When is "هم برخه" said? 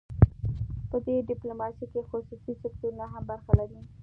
3.13-3.51